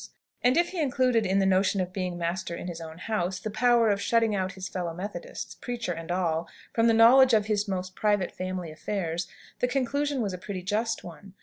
[0.43, 3.51] And if he included in the notion of being master in his own house the
[3.51, 7.67] power of shutting out his fellow Methodists preacher and all from the knowledge of his
[7.67, 9.27] most private family affairs,
[9.59, 11.35] the conclusion was a pretty just one.